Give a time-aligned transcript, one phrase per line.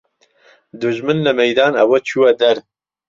[0.81, 2.57] دوژمن له مهیدان ئهوه چووه دەر